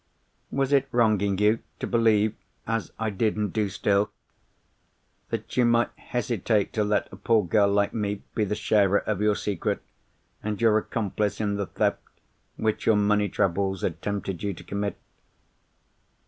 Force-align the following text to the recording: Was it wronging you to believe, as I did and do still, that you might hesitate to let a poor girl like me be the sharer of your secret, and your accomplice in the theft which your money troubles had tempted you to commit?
Was 0.49 0.73
it 0.73 0.87
wronging 0.91 1.37
you 1.37 1.59
to 1.77 1.85
believe, 1.85 2.33
as 2.65 2.91
I 2.97 3.11
did 3.11 3.37
and 3.37 3.53
do 3.53 3.69
still, 3.69 4.09
that 5.29 5.55
you 5.55 5.63
might 5.63 5.91
hesitate 5.95 6.73
to 6.73 6.83
let 6.83 7.07
a 7.13 7.15
poor 7.15 7.45
girl 7.45 7.71
like 7.71 7.93
me 7.93 8.23
be 8.33 8.43
the 8.43 8.55
sharer 8.55 9.01
of 9.01 9.21
your 9.21 9.35
secret, 9.35 9.83
and 10.41 10.59
your 10.59 10.75
accomplice 10.79 11.39
in 11.39 11.53
the 11.53 11.67
theft 11.67 11.99
which 12.57 12.87
your 12.87 12.95
money 12.95 13.29
troubles 13.29 13.83
had 13.83 14.01
tempted 14.01 14.41
you 14.41 14.55
to 14.55 14.63
commit? 14.63 14.97